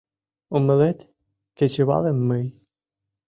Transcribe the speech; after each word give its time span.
—Умылет, 0.55 0.99
кечывалым 1.57 2.17
мый... 2.29 2.45